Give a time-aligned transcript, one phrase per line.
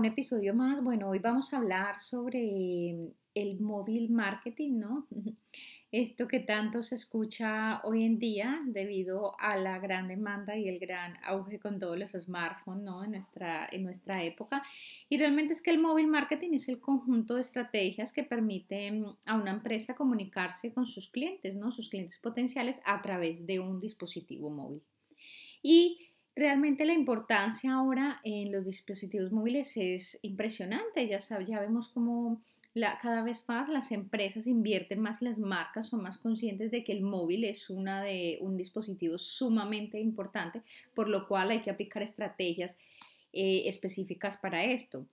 [0.00, 0.82] Un episodio más.
[0.82, 5.06] Bueno, hoy vamos a hablar sobre el móvil marketing, ¿no?
[5.92, 10.78] Esto que tanto se escucha hoy en día debido a la gran demanda y el
[10.78, 13.04] gran auge con todos los smartphones, ¿no?
[13.04, 14.62] En nuestra, en nuestra época.
[15.10, 19.36] Y realmente es que el móvil marketing es el conjunto de estrategias que permiten a
[19.36, 21.72] una empresa comunicarse con sus clientes, ¿no?
[21.72, 24.80] Sus clientes potenciales a través de un dispositivo móvil.
[25.62, 31.06] Y Realmente la importancia ahora en los dispositivos móviles es impresionante.
[31.06, 32.40] Ya, ya vemos cómo
[33.02, 37.02] cada vez más las empresas invierten más, las marcas son más conscientes de que el
[37.02, 40.62] móvil es una de, un dispositivo sumamente importante,
[40.94, 42.76] por lo cual hay que aplicar estrategias
[43.32, 45.04] eh, específicas para esto.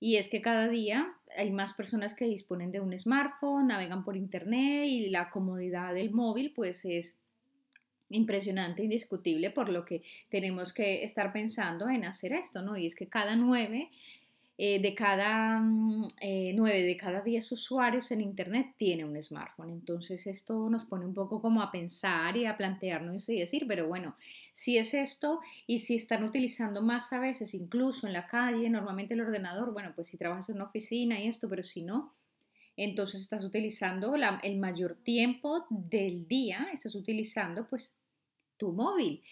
[0.00, 4.16] Y es que cada día hay más personas que disponen de un smartphone, navegan por
[4.16, 7.14] internet y la comodidad del móvil pues es
[8.10, 12.76] impresionante, indiscutible, por lo que tenemos que estar pensando en hacer esto, ¿no?
[12.76, 13.90] Y es que cada nueve
[14.56, 19.70] eh, de cada mm, eh, nueve de cada diez usuarios en Internet tiene un smartphone.
[19.70, 23.88] Entonces esto nos pone un poco como a pensar y a plantearnos y decir, pero
[23.88, 24.14] bueno,
[24.52, 29.14] si es esto y si están utilizando más a veces, incluso en la calle, normalmente
[29.14, 32.14] el ordenador, bueno, pues si trabajas en una oficina y esto, pero si no,
[32.76, 37.96] entonces estás utilizando el mayor tiempo del día, estás utilizando pues
[38.56, 39.22] tu móvil.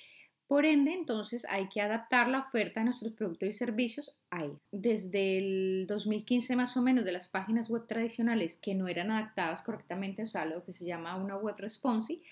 [0.46, 4.52] Por ende, entonces hay que adaptar la oferta de nuestros productos y servicios ahí.
[4.70, 9.62] Desde el 2015 más o menos de las páginas web tradicionales que no eran adaptadas
[9.62, 12.22] correctamente, o sea, lo que se llama una web responsive,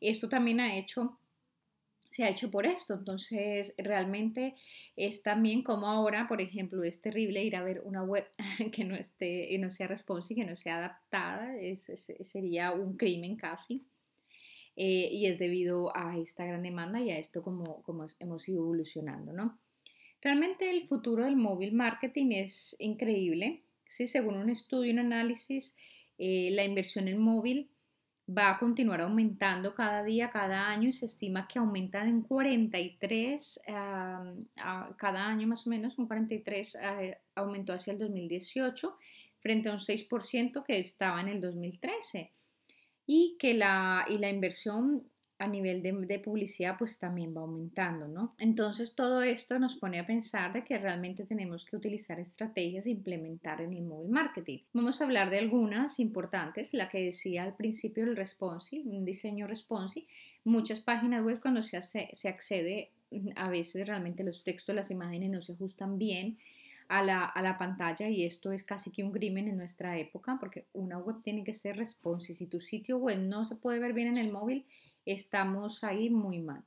[0.00, 1.18] esto también ha hecho
[2.10, 2.94] se ha hecho por esto.
[2.94, 4.56] Entonces, realmente
[4.96, 8.26] es también como ahora, por ejemplo, es terrible ir a ver una web
[8.72, 13.86] que no, esté, no sea responsive, que no sea adaptada, sería un crimen casi.
[14.76, 18.62] Eh, y es debido a esta gran demanda y a esto como, como hemos ido
[18.62, 19.58] evolucionando, ¿no?
[20.22, 23.60] Realmente el futuro del móvil marketing es increíble.
[23.86, 25.76] Sí, según un estudio y un análisis,
[26.18, 27.70] eh, la inversión en móvil
[28.36, 33.60] va a continuar aumentando cada día, cada año y se estima que aumenta en 43,
[34.96, 38.96] cada año más o menos, un 43 eh, aumentó hacia el 2018
[39.40, 42.30] frente a un 6% que estaba en el 2013
[43.06, 45.04] y que la, y la inversión
[45.40, 48.34] a nivel de, publicidad pues también va aumentando, ¿no?
[48.38, 52.90] Entonces todo esto nos pone a pensar de que realmente tenemos que utilizar estrategias e
[52.90, 54.58] implementar en el móvil marketing.
[54.74, 59.46] Vamos a hablar de algunas importantes, la que decía al principio el responsive, un diseño
[59.46, 60.06] responsive.
[60.44, 62.90] Muchas páginas web cuando se, se accede,
[63.34, 66.36] a veces realmente los textos, las imágenes no se ajustan bien
[66.88, 70.36] a la, a la, pantalla y esto es casi que un crimen en nuestra época
[70.38, 72.36] porque una web tiene que ser responsive.
[72.36, 74.66] Si tu sitio web no se puede ver bien en el móvil,
[75.12, 76.62] estamos ahí muy mal.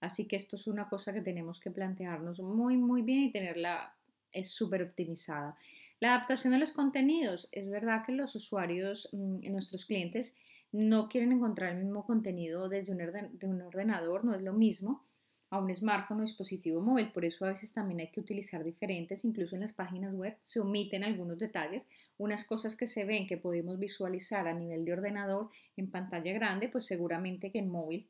[0.00, 3.94] Así que esto es una cosa que tenemos que plantearnos muy, muy bien y tenerla
[4.32, 5.56] es súper optimizada.
[5.98, 7.48] La adaptación de los contenidos.
[7.52, 10.34] Es verdad que los usuarios, mm, nuestros clientes,
[10.72, 13.00] no quieren encontrar el mismo contenido desde un,
[13.42, 15.04] un ordenador, no es lo mismo
[15.50, 17.10] a un smartphone o dispositivo móvil.
[17.12, 20.60] Por eso a veces también hay que utilizar diferentes, incluso en las páginas web se
[20.60, 21.82] omiten algunos detalles,
[22.18, 26.68] unas cosas que se ven que podemos visualizar a nivel de ordenador en pantalla grande,
[26.68, 28.08] pues seguramente que en móvil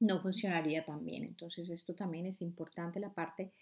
[0.00, 1.24] no funcionaría tan bien.
[1.24, 3.52] Entonces esto también es importante, la parte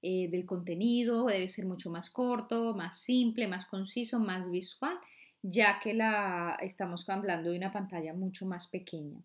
[0.00, 4.96] eh, del contenido debe ser mucho más corto, más simple, más conciso, más visual,
[5.42, 9.20] ya que la, estamos hablando de una pantalla mucho más pequeña.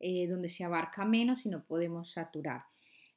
[0.00, 2.62] Eh, donde se abarca menos y no podemos saturar.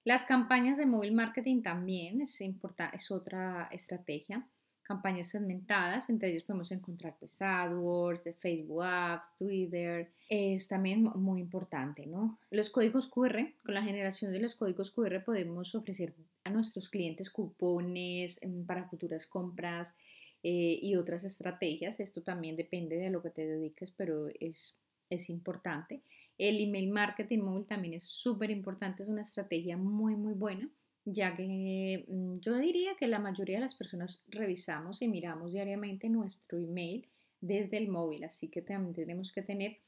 [0.03, 4.47] Las campañas de móvil marketing también es, es otra estrategia.
[4.81, 10.11] Campañas segmentadas, entre ellas podemos encontrar pues, AdWords, Facebook Ads, Twitter.
[10.27, 12.39] Es también muy importante, ¿no?
[12.49, 17.29] Los códigos QR, con la generación de los códigos QR podemos ofrecer a nuestros clientes
[17.29, 19.93] cupones mm, para futuras compras
[20.41, 21.99] eh, y otras estrategias.
[21.99, 24.79] Esto también depende de lo que te dediques, pero es,
[25.11, 26.01] es importante.
[26.41, 30.67] El email marketing móvil también es súper importante, es una estrategia muy, muy buena,
[31.05, 36.09] ya que mm, yo diría que la mayoría de las personas revisamos y miramos diariamente
[36.09, 37.07] nuestro email
[37.41, 39.81] desde el móvil, así que también tenemos que tener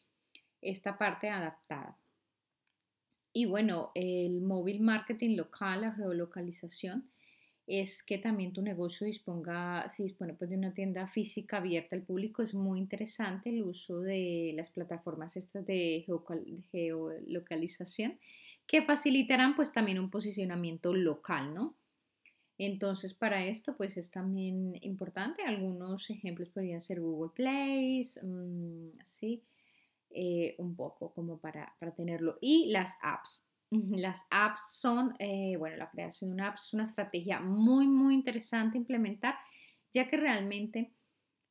[0.62, 1.98] esta parte adaptada.
[3.34, 7.10] Y bueno, el móvil marketing local, la geolocalización,
[7.66, 12.04] es que también tu negocio disponga, si dispone pues, de una tienda física abierta al
[12.04, 16.06] público, es muy interesante el uso de las plataformas estas de
[16.72, 18.20] geolocalización
[18.68, 21.76] que facilitarán pues también un posicionamiento local, ¿no?
[22.58, 25.44] Entonces, para esto, pues es también importante.
[25.44, 29.44] Algunos ejemplos podrían ser Google Play, mm, sí,
[30.12, 32.38] eh, un poco como para, para, tenerlo.
[32.42, 33.46] Y las apps.
[33.92, 38.14] Las apps son, eh, bueno, la creación de una app es una estrategia muy, muy
[38.14, 39.36] interesante implementar,
[39.94, 40.94] ya que realmente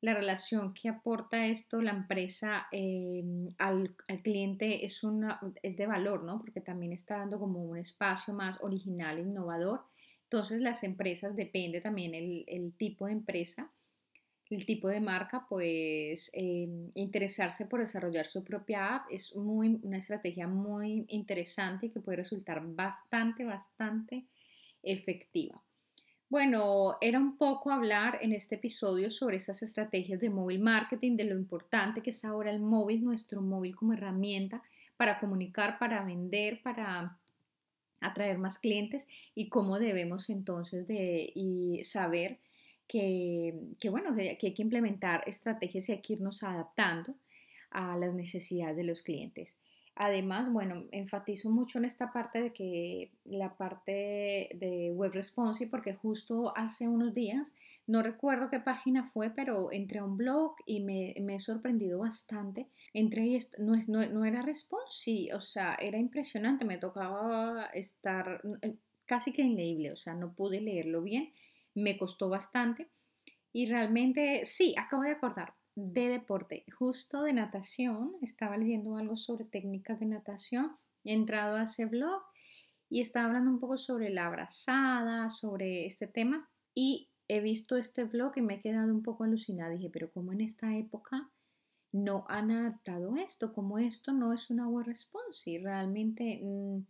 [0.01, 6.25] la relación que aporta esto la empresa em, al, cliente es, una, es de valor,
[6.25, 6.39] ¿no?
[6.39, 9.85] Porque también está dando como un espacio más original, innovador
[10.33, 13.71] entonces las empresas, depende también el, el tipo de empresa,
[14.55, 19.99] el tipo de marca, pues em, interesarse por desarrollar su propia app es muy, una
[19.99, 24.27] estrategia muy interesante y que puede resultar bastante, bastante
[24.83, 25.63] efectiva.
[26.29, 31.25] Bueno, era un poco hablar en este episodio sobre esas estrategias de móvil marketing, de
[31.25, 34.63] lo importante que es ahora el móvil, nuestro móvil como herramienta
[34.97, 37.19] para comunicar, para vender, para
[38.01, 42.41] atraer más clientes y cómo debemos entonces de y saber
[42.93, 47.15] que, bueno, que, hay que implementar estrategias y hay que irnos adaptando
[47.71, 49.57] a las necesidades de los clientes.
[49.95, 55.95] Además, bueno, enfatizo mucho en esta parte de que la parte de web responsive, porque
[55.95, 57.55] justo hace unos días,
[57.87, 62.01] no recuerdo qué página fue, pero entré a un blog y me, me he sorprendido
[62.01, 62.69] bastante.
[62.93, 68.75] Entré y no, no, no era responsive, o sea, era impresionante, me tocaba estar eh,
[69.07, 71.33] casi que inleíble, o sea, no pude leerlo bien,
[71.75, 72.91] me costó bastante.
[73.53, 79.45] Y realmente, sí, acabo de acordar, de deporte, justo de natación, estaba leyendo algo sobre
[79.45, 82.23] técnicas de natación, he entrado a ese blog
[82.89, 88.05] y estaba hablando un poco sobre la abrazada, sobre este tema y he visto este
[88.05, 89.71] blog y me he quedado un poco alucinada.
[89.71, 91.31] Dije, pero ¿cómo en esta época
[91.91, 93.53] no han adaptado esto?
[93.55, 95.51] ¿Cómo esto no es una web response?
[95.51, 96.41] Y realmente...
[96.43, 96.85] Mm,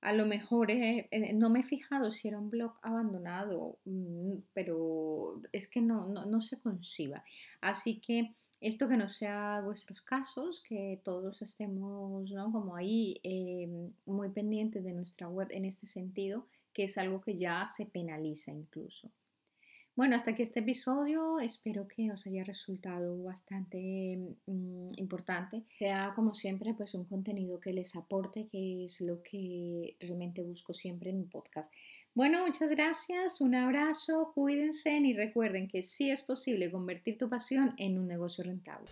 [0.00, 4.34] a lo mejor eh, eh, no me he fijado si era un blog abandonado, mm,
[4.52, 7.24] pero es que no, no, se conciba.
[7.60, 12.52] Así que esto que no sea vuestros casos, que todos estemos ¿no?
[12.52, 17.36] como ahí em, muy pendientes de nuestra web en este sentido, que es algo que
[17.36, 19.10] ya se penaliza incluso.
[19.96, 21.40] Bueno, hasta aquí este episodio.
[21.40, 25.62] Espero que os haya resultado bastante mm, importante.
[25.78, 30.74] Sea como siempre, pues un contenido que les aporte, que es lo que realmente busco
[30.74, 31.72] siempre en mi podcast.
[32.14, 37.74] Bueno, muchas gracias, un abrazo, cuídense y recuerden que sí es posible convertir tu pasión
[37.78, 38.90] en un negocio rentable.